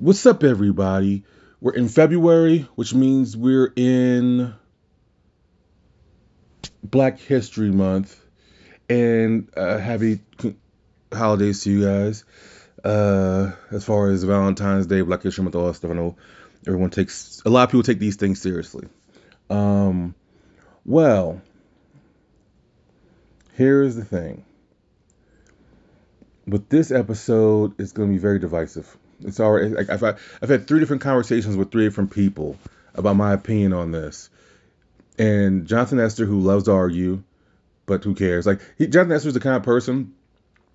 [0.00, 1.24] What's up, everybody?
[1.60, 4.54] We're in February, which means we're in
[6.82, 8.18] Black History Month,
[8.88, 10.20] and uh, happy
[11.12, 12.24] holidays to you guys.
[12.82, 16.16] Uh, as far as Valentine's Day, Black History Month, all that stuff, I know
[16.66, 18.88] everyone takes a lot of people take these things seriously.
[19.50, 20.14] Um,
[20.86, 21.42] well,
[23.52, 24.46] here's the thing.
[26.46, 28.96] With this episode, it's going to be very divisive.
[29.22, 32.56] It's already like I've I've had three different conversations with three different people
[32.94, 34.30] about my opinion on this,
[35.18, 37.22] and Jonathan Esther, who loves to argue,
[37.86, 38.46] but who cares?
[38.46, 40.14] Like he, Jonathan Esther's the kind of person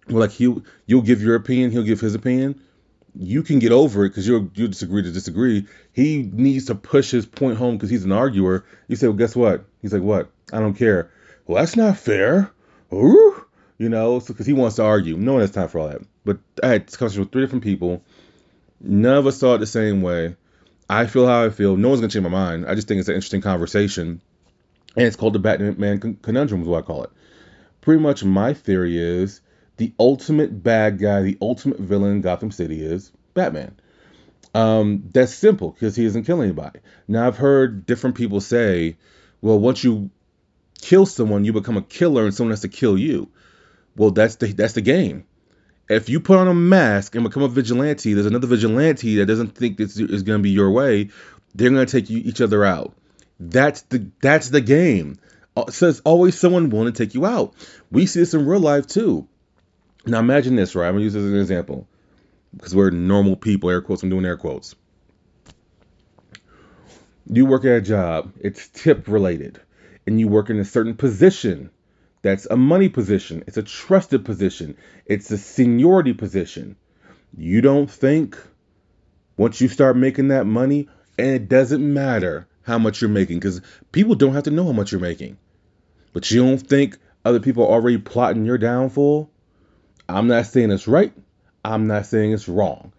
[0.07, 2.61] where like he you'll give your opinion, he'll give his opinion.
[3.17, 5.67] You can get over it because you'll you disagree to disagree.
[5.93, 8.65] He needs to push his point home because he's an arguer.
[8.87, 9.63] You say, well, guess what?
[9.81, 10.29] He's like, what?
[10.51, 11.09] I don't care.
[11.47, 12.51] Well, that's not fair.
[12.93, 13.45] Ooh.
[13.77, 15.17] You know, because he wants to argue.
[15.17, 16.01] No one has time for all that.
[16.23, 18.03] But I had discussions with three different people.
[18.81, 20.35] None of us saw it the same way.
[20.89, 21.77] I feel how I feel.
[21.77, 22.65] No one's gonna change my mind.
[22.67, 24.21] I just think it's an interesting conversation,
[24.95, 27.09] and it's called the Batman conundrum, is what I call it.
[27.81, 29.41] Pretty much, my theory is
[29.77, 33.75] the ultimate bad guy, the ultimate villain in Gotham City is Batman.
[34.53, 36.79] Um, that's simple because he doesn't kill anybody.
[37.07, 38.95] Now, I've heard different people say,
[39.41, 40.11] well, once you
[40.79, 43.29] kill someone, you become a killer, and someone has to kill you.
[43.95, 45.25] Well, that's the that's the game
[45.89, 49.55] if you put on a mask and become a vigilante, there's another vigilante that doesn't
[49.55, 51.09] think this is going to be your way.
[51.53, 52.93] They're going to take you, each other out.
[53.39, 55.17] That's the that's the game.
[55.55, 57.53] Uh, So there's always someone willing to take you out.
[57.91, 59.27] We see this in real life too.
[60.05, 60.87] Now imagine this, right?
[60.87, 61.87] I'm gonna use this as an example
[62.55, 63.69] because we're normal people.
[63.69, 64.03] Air quotes.
[64.03, 64.75] I'm doing air quotes.
[67.27, 68.33] You work at a job.
[68.39, 69.59] It's tip related,
[70.05, 71.71] and you work in a certain position.
[72.25, 73.43] That's a money position.
[73.45, 74.77] It's a trusted position.
[75.05, 76.75] It's a seniority position.
[77.37, 78.35] You don't think
[79.37, 83.61] once you start making that money, and it doesn't matter how much you're making, because
[83.91, 85.37] people don't have to know how much you're making.
[86.13, 89.29] But you don't think other people are already plotting your downfall?
[90.09, 91.13] I'm not saying it's right.
[91.63, 92.91] I'm not saying it's wrong.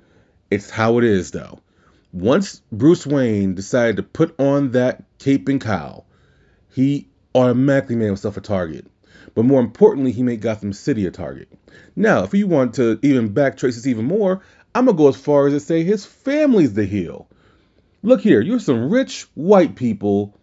[0.52, 1.58] It's how it is, though.
[2.12, 6.06] Once Bruce Wayne decided to put on that cape and cowl,
[6.72, 8.86] he automatically made himself a target.
[9.36, 11.52] But more importantly, he made Gotham City a target.
[11.94, 14.40] Now, if you want to even backtrace this even more,
[14.74, 17.28] I'm gonna go as far as to say his family's the heel.
[18.02, 20.40] Look here, you're some rich white people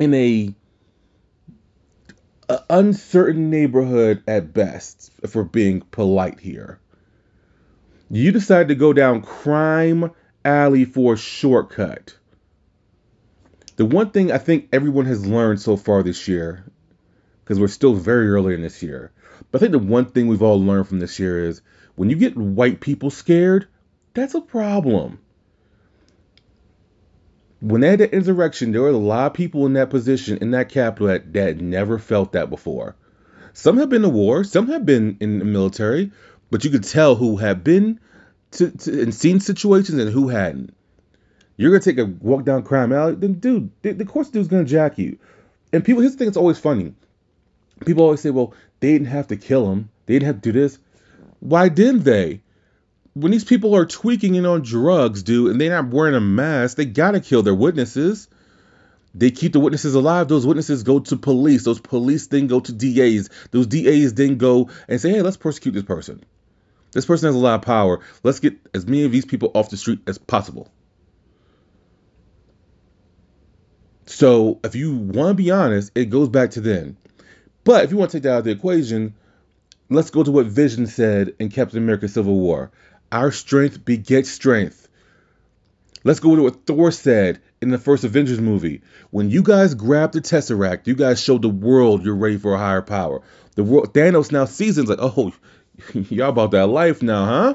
[0.00, 0.52] in a,
[2.48, 6.80] a uncertain neighborhood at best, if we're being polite here.
[8.10, 10.10] You decide to go down crime
[10.44, 12.16] alley for a shortcut.
[13.76, 16.64] The one thing I think everyone has learned so far this year
[17.48, 19.10] because we're still very early in this year.
[19.50, 21.62] But I think the one thing we've all learned from this year is
[21.96, 23.66] when you get white people scared,
[24.12, 25.18] that's a problem.
[27.60, 30.50] When they had the insurrection, there were a lot of people in that position, in
[30.50, 32.96] that capital, that, that never felt that before.
[33.54, 36.12] Some have been to war, some have been in the military,
[36.50, 37.98] but you could tell who had been
[38.52, 40.74] to, to and seen situations and who hadn't.
[41.56, 44.64] You're gonna take a walk down crime alley, then dude, the, the course dude's gonna
[44.64, 45.18] jack you.
[45.72, 46.94] And people, the thing that's always funny
[47.84, 49.90] people always say, well, they didn't have to kill him.
[50.06, 50.78] They didn't have to do this.
[51.40, 52.42] Why didn't they?
[53.14, 56.76] When these people are tweaking and on drugs, dude, and they're not wearing a mask,
[56.76, 58.28] they gotta kill their witnesses.
[59.14, 60.28] They keep the witnesses alive.
[60.28, 61.64] Those witnesses go to police.
[61.64, 63.30] Those police then go to DAs.
[63.50, 66.22] Those DAs then go and say, hey, let's persecute this person.
[66.92, 68.00] This person has a lot of power.
[68.22, 70.70] Let's get as many of these people off the street as possible.
[74.06, 76.96] So if you want to be honest, it goes back to then.
[77.68, 79.12] But if you want to take that out of the equation,
[79.90, 82.70] let's go to what Vision said in Captain America Civil War.
[83.12, 84.88] Our strength begets strength.
[86.02, 88.80] Let's go to what Thor said in the first Avengers movie.
[89.10, 92.58] When you guys grabbed the Tesseract, you guys showed the world you're ready for a
[92.58, 93.20] higher power.
[93.54, 95.34] The world Thanos now sees like, oh,
[95.92, 97.54] y'all about that life now, huh?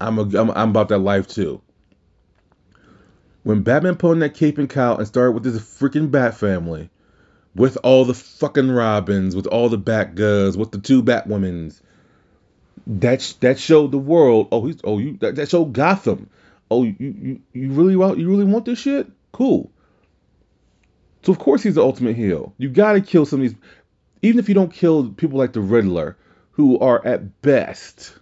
[0.00, 1.60] I'm, a, I'm I'm about that life too.
[3.42, 6.88] When Batman put on that cape and cowl and started with his freaking Bat family,
[7.56, 11.80] with all the fucking Robins, with all the Batgirls, with the two Batwomens.
[12.86, 14.48] That sh- that showed the world.
[14.52, 16.30] Oh, he's oh you that, that showed Gotham.
[16.70, 19.08] Oh, you, you you really want you really want this shit?
[19.32, 19.70] Cool.
[21.22, 22.54] So of course he's the ultimate heel.
[22.58, 23.58] You gotta kill some of these,
[24.22, 26.16] even if you don't kill people like the Riddler,
[26.52, 28.14] who are at best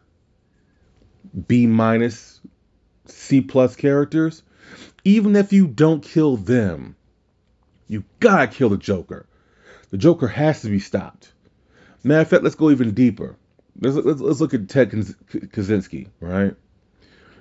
[1.46, 2.40] B minus,
[3.06, 4.42] C plus characters.
[5.04, 6.96] Even if you don't kill them,
[7.88, 9.26] you gotta kill the Joker.
[9.90, 11.32] The Joker has to be stopped.
[12.02, 13.36] Matter of fact, let's go even deeper.
[13.80, 16.54] Let's, let's, let's look at Ted Kaczynski, right?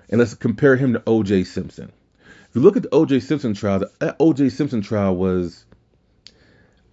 [0.10, 1.44] And let's compare him to O.J.
[1.44, 1.92] Simpson.
[2.50, 3.20] If you look at the O.J.
[3.20, 4.50] Simpson trial, that O.J.
[4.50, 5.66] Simpson trial was.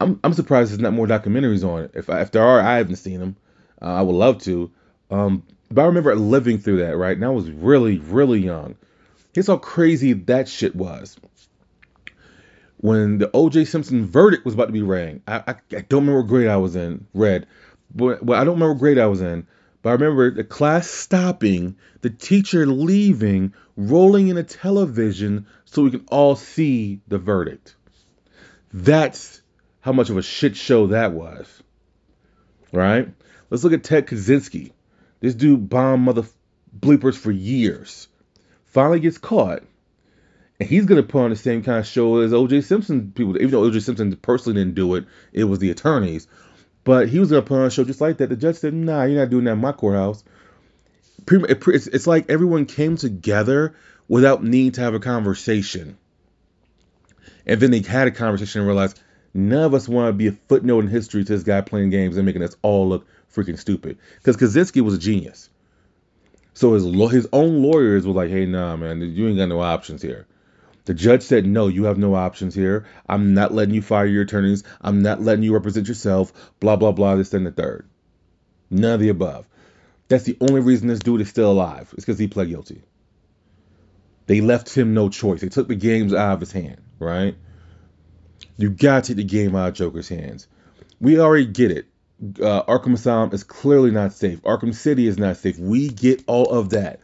[0.01, 1.91] I'm, I'm surprised there's not more documentaries on it.
[1.95, 3.37] If, I, if there are, I haven't seen them.
[3.81, 4.71] Uh, I would love to.
[5.11, 7.15] Um, but I remember living through that, right?
[7.15, 8.77] And I was really, really young.
[9.35, 11.19] Here's how crazy that shit was.
[12.83, 13.67] When the O.J.
[13.67, 16.57] Simpson verdict was about to be read, I, I, I don't remember what grade I
[16.57, 17.47] was in, read,
[17.95, 19.47] but well, I don't remember what grade I was in,
[19.83, 25.91] but I remember the class stopping, the teacher leaving, rolling in a television so we
[25.91, 27.77] can all see the verdict.
[28.73, 29.43] That's
[29.81, 31.63] how much of a shit show that was.
[32.73, 33.09] Right?
[33.51, 34.73] Let's look at Ted Kaczynski.
[35.21, 36.25] This dude bombed mother
[36.79, 38.09] bleepers for years.
[38.65, 39.65] Finally gets caught.
[40.61, 43.37] And he's gonna put on the same kind of show as OJ Simpson people.
[43.37, 46.29] Even though OJ Simpson personally didn't do it, it was the attorneys.
[46.85, 48.29] But he was gonna put on a show just like that.
[48.29, 50.23] The judge said, "Nah, you're not doing that in my courthouse."
[51.27, 53.75] It's like everyone came together
[54.09, 55.97] without needing to have a conversation,
[57.47, 59.01] and then they had a conversation and realized
[59.33, 62.17] none of us want to be a footnote in history to this guy playing games
[62.17, 63.97] and making us all look freaking stupid.
[64.17, 65.49] Because Kaczynski was a genius.
[66.53, 70.03] So his his own lawyers were like, "Hey, nah, man, you ain't got no options
[70.03, 70.27] here."
[70.91, 72.85] The judge said, "No, you have no options here.
[73.09, 74.65] I'm not letting you fire your attorneys.
[74.81, 76.33] I'm not letting you represent yourself.
[76.59, 77.15] Blah blah blah.
[77.15, 77.87] This and the third.
[78.71, 79.47] None of the above.
[80.09, 81.95] That's the only reason this dude is still alive.
[81.97, 82.83] It's because he pled guilty.
[84.27, 85.43] They left him no choice.
[85.43, 86.81] They took the games out of his hand.
[86.99, 87.37] Right?
[88.57, 90.49] You gotta take the game out of Joker's hands.
[91.01, 91.87] We already get it
[92.43, 94.43] uh, Arkham Asylum is clearly not safe.
[94.43, 95.59] Arkham City is not safe.
[95.59, 97.01] We get all of that.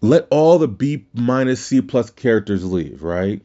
[0.00, 3.42] Let all the B minus C plus characters leave, right?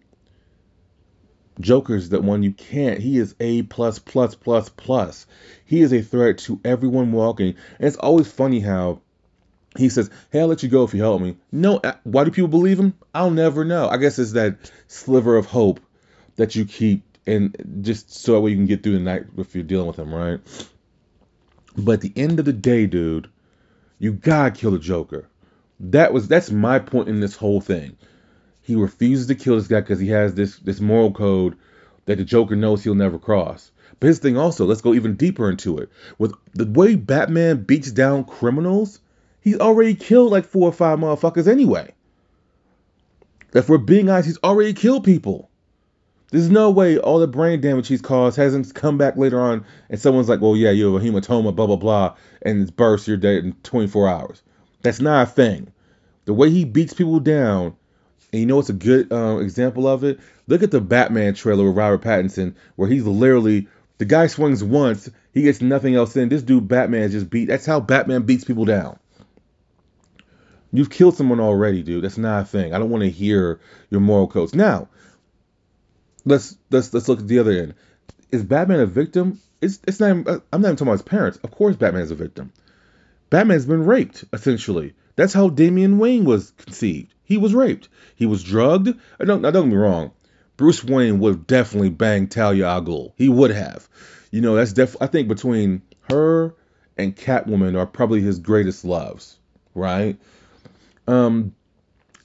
[1.60, 3.00] Joker's the one you can't.
[3.00, 5.28] He is A plus plus plus plus.
[5.66, 7.56] He is a threat to everyone walking.
[7.80, 9.02] And it's always funny how
[9.78, 12.32] he says, "Hey, I'll let you go if you help me." No, uh, why do
[12.32, 12.94] people believe him?
[13.14, 13.88] I'll never know.
[13.88, 15.80] I guess it's that sliver of hope
[16.36, 19.56] that you keep and just so that way you can get through the night if
[19.56, 20.40] you're dealing with him, right?
[21.78, 23.30] But at the end of the day, dude,
[23.98, 25.28] you gotta kill the Joker.
[25.88, 27.98] That was that's my point in this whole thing.
[28.62, 31.58] He refuses to kill this guy because he has this this moral code
[32.06, 33.72] that the Joker knows he'll never cross.
[34.00, 35.90] But his thing also, let's go even deeper into it.
[36.18, 39.00] With the way Batman beats down criminals,
[39.42, 41.94] he's already killed like four or five motherfuckers anyway.
[43.54, 45.50] If we're being honest, he's already killed people.
[46.32, 50.00] There's no way all the brain damage he's caused hasn't come back later on and
[50.00, 53.18] someone's like, well, yeah, you have a hematoma, blah, blah, blah, and it's burst, you're
[53.18, 54.42] dead in 24 hours.
[54.82, 55.73] That's not a thing.
[56.26, 57.76] The way he beats people down,
[58.32, 60.20] and you know what's a good uh, example of it?
[60.48, 65.10] Look at the Batman trailer with Robert Pattinson, where he's literally, the guy swings once,
[65.34, 66.30] he gets nothing else in.
[66.30, 69.00] This dude, Batman, just beat, that's how Batman beats people down.
[70.72, 72.04] You've killed someone already, dude.
[72.04, 72.74] That's not a thing.
[72.74, 73.60] I don't want to hear
[73.92, 74.56] your moral codes.
[74.56, 74.90] Now,
[76.26, 77.76] let's let's let's look at the other end.
[78.32, 79.40] Is Batman a victim?
[79.62, 80.10] It's it's not.
[80.10, 81.38] Even, I'm not even talking about his parents.
[81.44, 82.52] Of course, Batman is a victim.
[83.30, 84.96] Batman's been raped essentially.
[85.16, 87.14] That's how Damian Wayne was conceived.
[87.24, 87.90] He was raped.
[88.16, 88.90] He was drugged.
[89.20, 89.42] I don't.
[89.42, 90.12] Now don't get me wrong.
[90.58, 93.14] Bruce Wayne would definitely bang Talia al Ghul.
[93.16, 93.88] He would have.
[94.32, 94.96] You know, that's def.
[95.02, 96.56] I think between her
[96.98, 99.38] and Catwoman are probably his greatest loves,
[99.74, 100.18] right?
[101.08, 101.54] Um,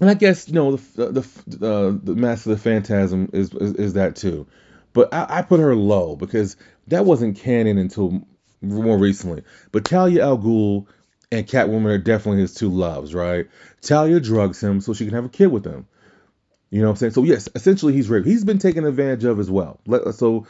[0.00, 3.74] and I guess you know the the uh, the Mask of the Phantasm is, is,
[3.74, 4.46] is that too,
[4.92, 8.22] but I, I, put her low because that wasn't canon until
[8.60, 9.42] more recently.
[9.72, 10.86] But Talia al Ghul
[11.30, 13.46] and Catwoman are definitely his two loves, right?
[13.80, 15.86] Talia drugs him so she can have a kid with him.
[16.70, 17.12] You know what I'm saying?
[17.12, 18.26] So yes, essentially he's raped.
[18.26, 19.80] He's been taken advantage of as well.
[20.12, 20.46] So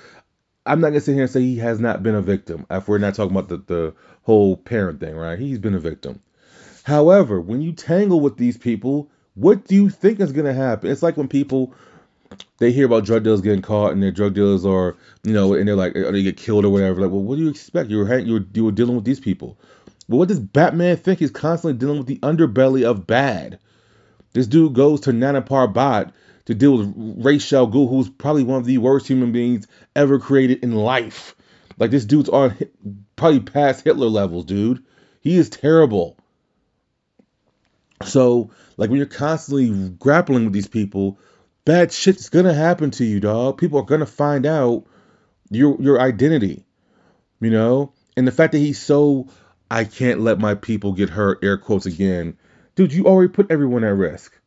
[0.66, 2.66] I'm not gonna sit here and say he has not been a victim.
[2.70, 5.38] If we're not talking about the, the whole parent thing, right?
[5.38, 6.20] He's been a victim.
[6.84, 10.90] However, when you tangle with these people, what do you think is going to happen?
[10.90, 11.74] It's like when people
[12.58, 15.66] they hear about drug dealers getting caught and their drug dealers are, you know, and
[15.66, 17.00] they're like, they get killed or whatever.
[17.00, 17.90] Like, well, what do you expect?
[17.90, 19.58] You you were, you were dealing with these people.
[20.08, 21.18] Well, what does Batman think?
[21.18, 23.58] He's constantly dealing with the underbelly of bad.
[24.32, 26.12] This dude goes to Nanda Parbat
[26.46, 30.64] to deal with al Ghul, who's probably one of the worst human beings ever created
[30.64, 31.34] in life.
[31.78, 32.56] Like this dude's on
[33.16, 34.82] probably past Hitler levels, dude.
[35.20, 36.16] He is terrible.
[38.04, 41.18] So, like when you're constantly grappling with these people,
[41.64, 43.58] bad shit's gonna happen to you, dog.
[43.58, 44.86] People are gonna find out
[45.50, 46.64] your your identity,
[47.40, 47.92] you know.
[48.16, 49.28] And the fact that he's so,
[49.70, 52.38] I can't let my people get hurt, air quotes again,
[52.74, 52.92] dude.
[52.92, 54.38] You already put everyone at risk.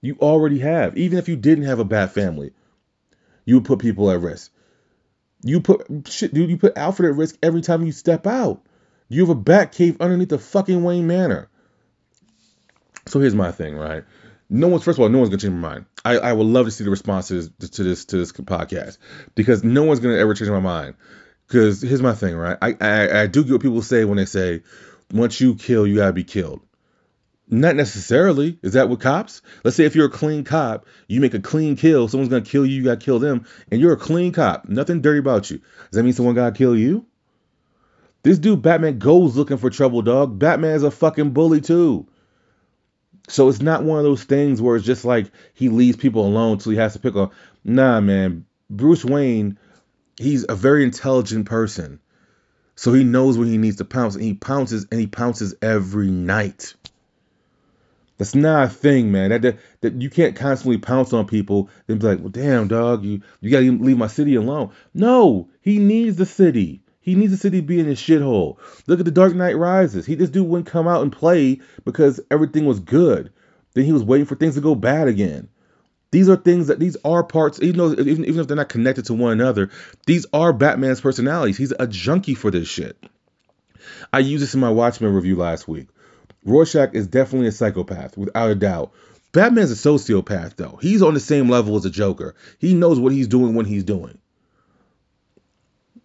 [0.00, 0.96] You already have.
[0.96, 2.52] Even if you didn't have a bad family,
[3.44, 4.52] you would put people at risk.
[5.42, 6.50] You put shit, dude.
[6.50, 8.62] You put Alfred at risk every time you step out.
[9.08, 11.48] You have a bat cave underneath the fucking Wayne Manor.
[13.06, 14.04] So here's my thing, right?
[14.50, 15.86] No one's first of all, no one's gonna change my mind.
[16.04, 18.98] I, I would love to see the responses to this to this podcast
[19.34, 20.94] because no one's gonna ever change my mind.
[21.48, 22.58] Because here's my thing, right?
[22.60, 24.62] I, I I do get what people say when they say,
[25.12, 26.60] once you kill, you gotta be killed.
[27.50, 28.58] Not necessarily.
[28.62, 29.40] Is that what cops?
[29.64, 32.66] Let's say if you're a clean cop, you make a clean kill, someone's gonna kill
[32.66, 34.68] you, you gotta kill them, and you're a clean cop.
[34.68, 35.58] Nothing dirty about you.
[35.58, 37.06] Does that mean someone gotta kill you?
[38.22, 40.38] This dude Batman goes looking for trouble, dog.
[40.38, 42.06] Batman's a fucking bully too.
[43.28, 46.58] So it's not one of those things where it's just like he leaves people alone
[46.58, 47.30] till he has to pick on.
[47.64, 48.44] Nah, man.
[48.68, 49.58] Bruce Wayne,
[50.18, 52.00] he's a very intelligent person.
[52.76, 56.10] So he knows when he needs to pounce, and he pounces and he pounces every
[56.10, 56.74] night.
[58.18, 59.30] That's not a thing, man.
[59.30, 63.04] That, that that you can't constantly pounce on people and be like, "Well, damn, dog,
[63.04, 66.82] you you gotta leave my city alone." No, he needs the city.
[67.00, 68.58] He needs the city to be in his shithole.
[68.86, 70.04] Look at the Dark Knight Rises.
[70.04, 73.32] He this dude wouldn't come out and play because everything was good.
[73.74, 75.48] Then he was waiting for things to go bad again.
[76.10, 79.04] These are things that these are parts, even though even, even if they're not connected
[79.06, 79.70] to one another,
[80.06, 81.58] these are Batman's personalities.
[81.58, 82.96] He's a junkie for this shit.
[84.12, 85.88] I used this in my Watchmen review last week.
[86.44, 88.92] Rorschach is definitely a psychopath, without a doubt.
[89.32, 90.78] Batman's a sociopath, though.
[90.80, 92.34] He's on the same level as a Joker.
[92.58, 94.18] He knows what he's doing when he's doing.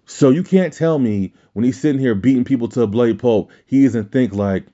[0.05, 3.51] So you can't tell me when he's sitting here beating people to a bloody pulp,
[3.65, 4.65] he doesn't think like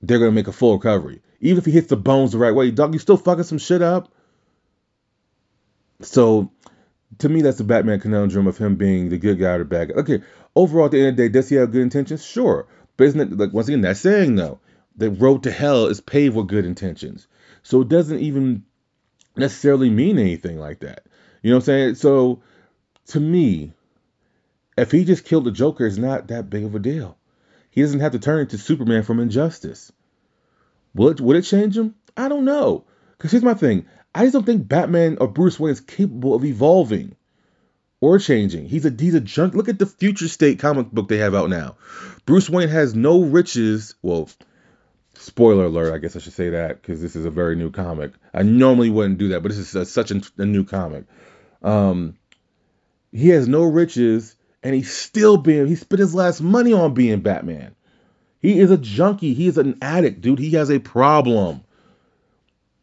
[0.00, 1.20] they're gonna make a full recovery.
[1.40, 3.82] Even if he hits the bones the right way, dog, you still fucking some shit
[3.82, 4.12] up.
[6.00, 6.50] So
[7.18, 9.88] to me, that's the Batman conundrum of him being the good guy or the bad
[9.88, 9.94] guy.
[10.00, 10.22] Okay,
[10.54, 12.24] overall, at the end of the day, does he have good intentions?
[12.24, 12.66] Sure.
[12.96, 14.60] But isn't it like once again that saying though,
[14.96, 17.26] the road to hell is paved with good intentions.
[17.62, 18.64] So it doesn't even
[19.36, 21.06] necessarily mean anything like that.
[21.42, 21.94] You know what I'm saying?
[21.96, 22.42] So
[23.08, 23.72] to me,
[24.76, 27.16] if he just killed the Joker, it's not that big of a deal.
[27.70, 29.92] He doesn't have to turn into Superman from Injustice.
[30.94, 31.94] Will it, would it change him?
[32.16, 32.84] I don't know.
[33.16, 36.44] Because here's my thing I just don't think Batman or Bruce Wayne is capable of
[36.44, 37.14] evolving
[38.00, 38.66] or changing.
[38.66, 39.54] He's a he's a junk.
[39.54, 41.76] Look at the Future State comic book they have out now.
[42.26, 43.94] Bruce Wayne has no riches.
[44.02, 44.28] Well,
[45.14, 45.94] spoiler alert.
[45.94, 48.12] I guess I should say that because this is a very new comic.
[48.32, 51.04] I normally wouldn't do that, but this is a, such a, a new comic.
[51.62, 52.16] Um,
[53.12, 57.20] he has no riches and he's still being he spent his last money on being
[57.20, 57.74] Batman.
[58.40, 59.34] He is a junkie.
[59.34, 60.38] He is an addict, dude.
[60.38, 61.62] He has a problem.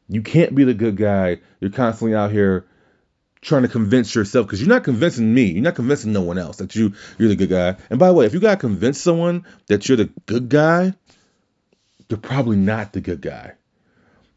[0.07, 1.39] You can't be the good guy.
[1.59, 2.65] You're constantly out here
[3.41, 5.45] trying to convince yourself because you're not convincing me.
[5.51, 7.75] You're not convincing no one else that you you're the good guy.
[7.89, 10.93] And by the way, if you gotta convince someone that you're the good guy,
[12.09, 13.53] you're probably not the good guy.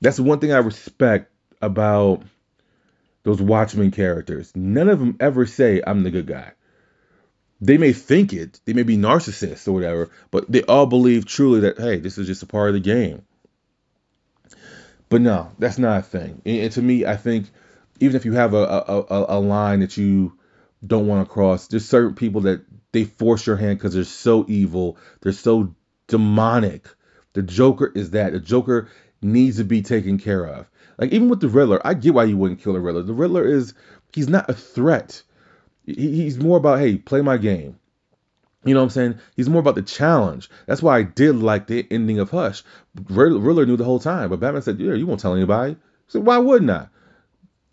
[0.01, 2.23] That's the one thing I respect about
[3.25, 4.53] those Watchmen characters.
[4.55, 6.53] None of them ever say I'm the good guy
[7.61, 11.61] they may think it, they may be narcissists or whatever, but they all believe truly
[11.61, 13.23] that hey, this is just a part of the game.
[15.09, 16.43] But no, that's not a thing.
[16.45, 17.47] And, and to me, I think
[18.01, 20.39] even if you have a, a, a, a line that you
[20.87, 24.45] don't want to cross, there's certain people that they force your hand because they're so
[24.49, 25.75] evil, they're so
[26.07, 26.89] demonic.
[27.33, 28.33] The Joker is that.
[28.33, 28.89] The Joker
[29.21, 30.67] needs to be taken care of.
[30.99, 33.03] Like even with the Riddler, I get why you wouldn't kill the Riddler.
[33.03, 33.75] The Riddler is
[34.13, 35.23] he's not a threat
[35.97, 37.79] he's more about hey, play my game.
[38.65, 39.19] You know what I'm saying?
[39.37, 40.51] He's more about the challenge.
[40.67, 42.63] That's why I did like the ending of Hush.
[43.09, 45.77] Riddler knew the whole time, but Batman said, "Yeah, you won't tell anybody."
[46.09, 46.89] So why wouldn't I?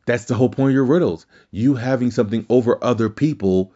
[0.05, 1.25] That's the whole point of your riddles.
[1.49, 3.73] You having something over other people,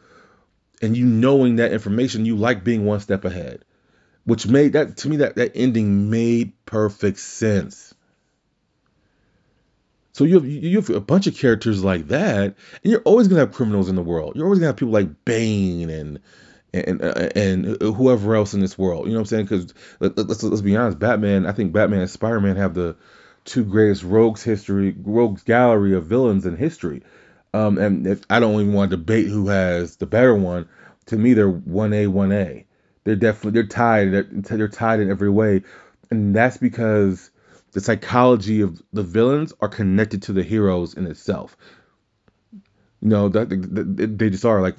[0.82, 3.66] and you knowing that information, you like being one step ahead,
[4.26, 7.96] which made that to me that that ending made perfect sense.
[10.14, 13.40] So you have you have a bunch of characters like that, and you're always gonna
[13.40, 14.36] have criminals in the world.
[14.36, 16.20] You're always gonna have people like Bane and
[16.74, 19.08] and uh, and whoever else in this world.
[19.08, 19.46] You know what I'm saying?
[19.46, 21.46] Because let, us let's be honest, Batman.
[21.46, 22.96] I think Batman and Spider-Man have the
[23.46, 27.04] two greatest rogues history, rogues gallery of villains in history.
[27.54, 30.70] Um, and I don't even want to debate who has the better one.
[31.08, 32.66] To me, they're one A, one A.
[33.04, 34.12] They're definitely they're tied.
[34.12, 35.64] They're, they're tied in every way,
[36.12, 37.32] and that's because
[37.72, 41.58] the psychology of the villains are connected to the heroes in itself.
[43.02, 44.76] You know, that they just are like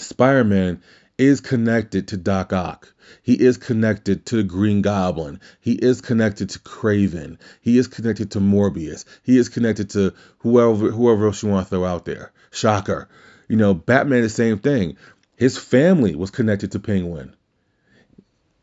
[0.00, 0.82] Spider-Man
[1.18, 2.92] is connected to Doc Ock.
[3.22, 5.40] He is connected to the Green Goblin.
[5.60, 7.38] He is connected to Kraven.
[7.60, 9.04] He is connected to Morbius.
[9.22, 12.32] He is connected to whoever whoever else you want to throw out there.
[12.50, 13.08] Shocker.
[13.48, 14.96] You know, Batman the same thing.
[15.36, 17.34] His family was connected to Penguin.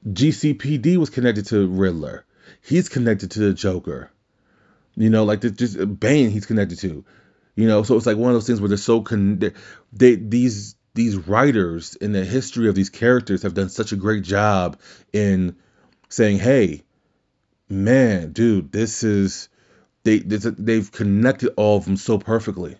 [0.05, 2.25] GCPD was connected to Riddler
[2.63, 4.11] he's connected to the Joker.
[4.95, 7.03] You know, like just Bane, he's connected to.
[7.55, 9.51] You know, so it's like one of those things where they're so con- they,
[9.91, 14.23] they these these writers in the history of these characters have done such a great
[14.23, 14.79] job
[15.11, 15.55] in
[16.09, 16.83] saying, "Hey,
[17.69, 19.49] man, dude, this is
[20.03, 22.77] they this, they've connected all of them so perfectly."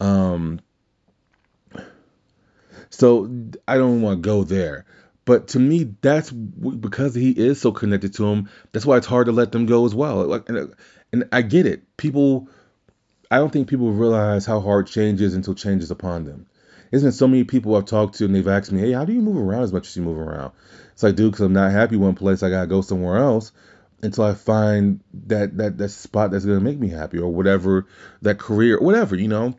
[0.00, 0.60] Um,
[2.90, 3.30] so
[3.66, 4.84] I don't want to go there,
[5.24, 8.50] but to me, that's because he is so connected to him.
[8.72, 10.24] That's why it's hard to let them go as well.
[10.26, 10.74] Like, and,
[11.12, 11.96] and I get it.
[11.96, 12.48] People,
[13.30, 16.46] I don't think people realize how hard change is until change is upon them.
[16.90, 19.12] There's been so many people I've talked to, and they've asked me, "Hey, how do
[19.12, 20.52] you move around as much as you move around?"
[20.92, 23.52] It's like, dude, because I'm not happy one place, I gotta go somewhere else
[24.02, 27.86] until I find that that that spot that's gonna make me happy, or whatever
[28.22, 29.54] that career, whatever, you know.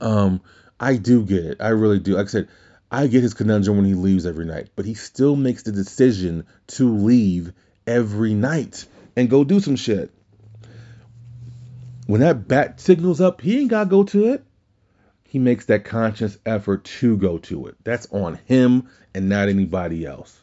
[0.00, 0.40] Um,
[0.78, 1.56] I do get it.
[1.60, 2.14] I really do.
[2.14, 2.48] Like I said,
[2.90, 6.44] I get his conundrum when he leaves every night, but he still makes the decision
[6.68, 7.52] to leave
[7.86, 10.10] every night and go do some shit.
[12.06, 14.42] When that bat signals up, he ain't gotta go to it
[15.30, 17.76] he makes that conscious effort to go to it.
[17.84, 20.36] That's on him and not anybody else.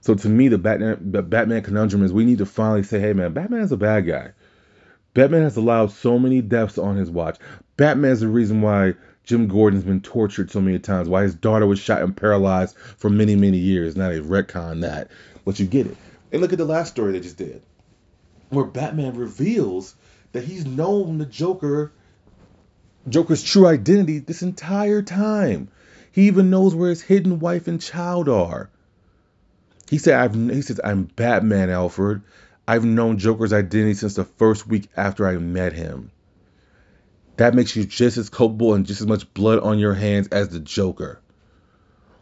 [0.00, 3.12] So to me, the Batman, the Batman conundrum is we need to finally say, hey
[3.12, 4.30] man, Batman is a bad guy.
[5.12, 7.36] Batman has allowed so many deaths on his watch.
[7.76, 8.94] Batman is the reason why
[9.24, 13.10] Jim Gordon's been tortured so many times, why his daughter was shot and paralyzed for
[13.10, 13.98] many, many years.
[13.98, 15.10] Now they retcon that,
[15.44, 15.96] but you get it.
[16.32, 17.60] And look at the last story they just did,
[18.48, 19.94] where Batman reveals
[20.32, 21.92] that he's known the Joker
[23.10, 25.68] Joker's true identity this entire time.
[26.12, 28.70] He even knows where his hidden wife and child are.
[29.88, 32.22] He said, I've, he says, I'm Batman, Alfred.
[32.66, 36.10] I've known Joker's identity since the first week after I met him.
[37.36, 40.48] That makes you just as culpable and just as much blood on your hands as
[40.48, 41.20] the Joker.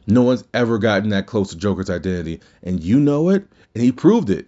[0.06, 3.90] No one's ever gotten that close to Joker's identity, and you know it, and he
[3.90, 4.46] proved it.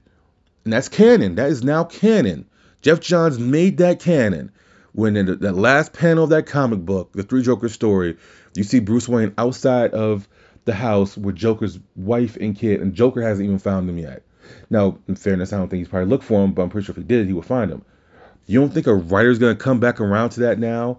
[0.64, 1.34] And that's canon.
[1.34, 2.46] That is now canon.
[2.82, 4.52] Geoff Johns made that canon
[4.92, 8.16] when in the, the last panel of that comic book, the Three Joker story,
[8.54, 10.28] you see Bruce Wayne outside of
[10.64, 14.22] the house with Joker's wife and kid, and Joker hasn't even found them yet.
[14.70, 16.92] Now, in fairness, I don't think he's probably looked for him, but I'm pretty sure
[16.92, 17.84] if he did, he would find him.
[18.46, 20.98] You don't think a writer's gonna come back around to that now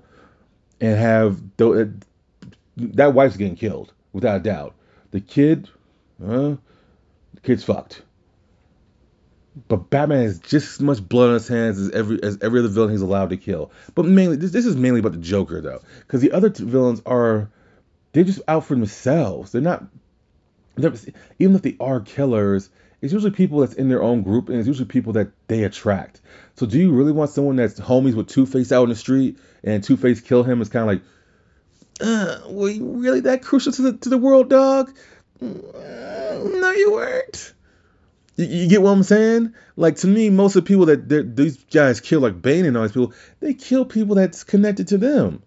[0.79, 1.85] and have uh,
[2.77, 4.75] that wife's getting killed without a doubt.
[5.11, 5.69] The kid,
[6.23, 6.55] uh,
[7.33, 8.03] the kid's fucked.
[9.67, 12.69] But Batman has just as much blood on his hands as every as every other
[12.69, 13.71] villain he's allowed to kill.
[13.95, 17.49] But mainly, this, this is mainly about the Joker though, because the other villains are
[18.13, 19.51] they're just out for themselves.
[19.51, 19.83] They're not.
[20.75, 20.93] They're,
[21.39, 22.69] even if they are killers,
[23.01, 26.21] it's usually people that's in their own group, and it's usually people that they attract.
[26.55, 29.37] So, do you really want someone that's homies with Two Face out in the street,
[29.63, 30.61] and Two Face kill him?
[30.61, 31.01] It's kind of like,
[32.01, 34.93] uh, were you really that crucial to the to the world, dog?
[35.41, 37.53] Uh, no, you weren't.
[38.39, 39.53] You, you, get what I'm saying?
[39.75, 42.83] Like to me, most of the people that these guys kill, like Bane and all
[42.83, 45.43] these people, they kill people that's connected to them.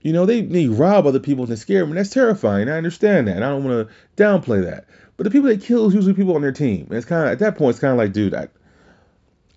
[0.00, 2.70] You know, they, they rob other people and scare them, and that's terrifying.
[2.70, 4.86] I understand that, I don't want to downplay that.
[5.18, 6.86] But the people they kill is usually people on their team.
[6.88, 8.48] And it's kind of at that point, it's kind of like, dude, I,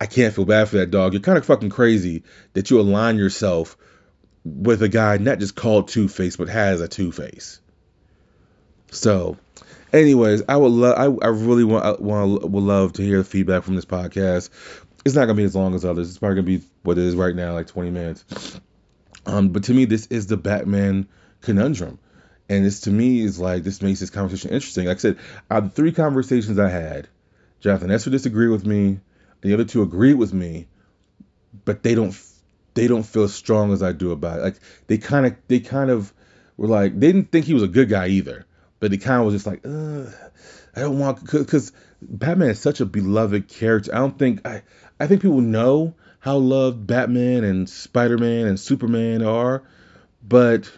[0.02, 1.14] I can't feel bad for that dog.
[1.14, 3.78] You're kind of fucking crazy that you align yourself
[4.44, 7.62] with a guy not just called Two Face, but has a Two Face.
[8.92, 9.38] So
[9.96, 10.98] Anyways, I would love.
[10.98, 14.50] I, I really want want would love to hear the feedback from this podcast.
[15.06, 16.10] It's not gonna be as long as others.
[16.10, 18.60] It's probably gonna be what it is right now, like 20 minutes.
[19.26, 21.08] Um, but to me, this is the Batman
[21.40, 21.98] conundrum,
[22.50, 24.88] and this to me is like this makes this conversation interesting.
[24.88, 25.18] Like I said,
[25.50, 27.08] out of the three conversations I had,
[27.62, 29.00] Jonathan Esther disagreed with me,
[29.40, 30.68] the other two agreed with me,
[31.64, 32.22] but they don't
[32.74, 34.42] they don't feel as strong as I do about it.
[34.42, 34.56] Like
[34.88, 36.12] they kind of they kind of
[36.58, 38.46] were like they didn't think he was a good guy either
[38.80, 42.86] but he kind of was just like, I don't want because Batman is such a
[42.86, 43.94] beloved character.
[43.94, 44.64] I don't think I
[45.00, 49.64] I think people know how loved Batman and Spider Man and Superman are,
[50.28, 50.72] but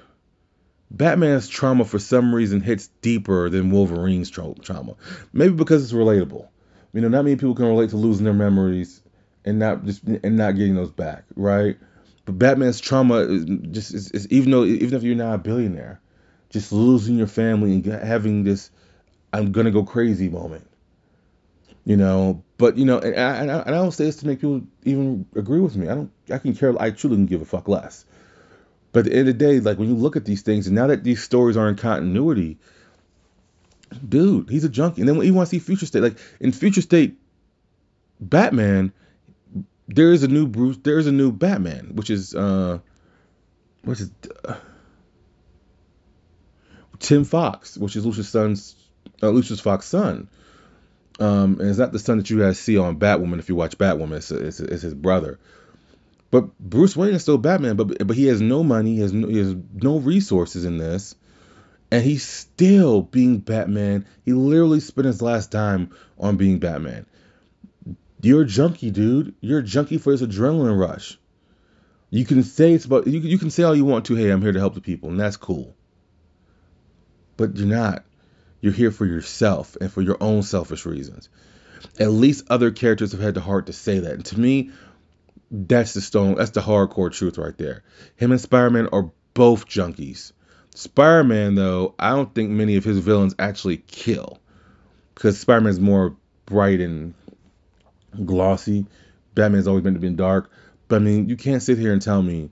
[0.91, 4.95] Batman's trauma for some reason hits deeper than Wolverine's tra- trauma.
[5.33, 6.47] Maybe because it's relatable.
[6.93, 9.01] You know, not many people can relate to losing their memories
[9.45, 11.77] and not just and not getting those back, right?
[12.25, 16.01] But Batman's trauma is just is, is even though even if you're not a billionaire,
[16.49, 18.71] just losing your family and having this
[19.33, 20.67] I'm gonna go crazy moment.
[21.86, 24.62] You know, but you know, and I, and I, don't say this to make people
[24.83, 25.88] even agree with me.
[25.88, 26.12] I don't.
[26.29, 26.79] I can care.
[26.81, 28.03] I truly can give a fuck less.
[28.91, 30.75] But at the end of the day, like when you look at these things, and
[30.75, 32.57] now that these stories are in continuity,
[34.07, 35.01] dude, he's a junkie.
[35.01, 37.17] And then when you want to see Future State, like in Future State,
[38.19, 38.91] Batman,
[39.88, 42.79] there is a new Bruce, there is a new Batman, which is uh,
[43.83, 44.12] what's his.
[44.43, 44.55] Uh,
[46.99, 48.75] Tim Fox, which is Lucius son's
[49.21, 50.29] uh, Lucius Fox's son.
[51.19, 53.77] Um, and it's not the son that you guys see on Batwoman if you watch
[53.77, 54.17] Batwoman.
[54.17, 55.39] It's, it's, it's his brother.
[56.29, 59.27] But Bruce Wayne is still Batman, but but he has no money, he has no,
[59.27, 61.15] he has no resources in this,
[61.89, 64.05] and he's still being Batman.
[64.25, 67.05] He literally spent his last dime on being Batman.
[68.21, 69.36] You're a junkie, dude.
[69.39, 71.17] You're a junkie for this adrenaline rush.
[72.10, 73.19] You can say it's about you.
[73.19, 74.15] You can say all you want to.
[74.15, 75.75] Hey, I'm here to help the people, and that's cool.
[77.38, 78.04] But you're not.
[78.60, 81.30] You're here for yourself and for your own selfish reasons.
[82.00, 84.13] At least other characters have had the heart to say that.
[84.13, 84.71] And to me,
[85.52, 86.36] that's the stone.
[86.36, 87.84] That's the hardcore truth right there.
[88.15, 90.32] Him and Spider-Man are both junkies.
[90.73, 94.39] Spider-Man, though, I don't think many of his villains actually kill,
[95.13, 97.13] because Spider-Man's more bright and
[98.26, 98.86] glossy.
[99.36, 100.50] Batman's always been to be dark.
[100.88, 102.50] But I mean, you can't sit here and tell me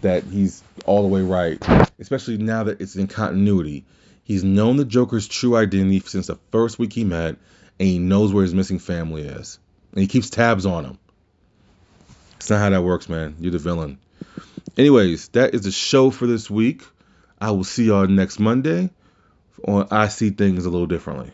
[0.00, 1.62] that he's all the way right,
[1.98, 3.84] especially now that it's in continuity.
[4.26, 7.36] He's known the Joker's true identity since the first week he met,
[7.78, 9.60] and he knows where his missing family is.
[9.92, 10.98] And he keeps tabs on him.
[12.34, 13.36] It's not how that works, man.
[13.38, 13.98] You're the villain.
[14.76, 16.82] Anyways, that is the show for this week.
[17.40, 18.90] I will see y'all next Monday
[19.64, 21.30] on I See Things a Little Differently.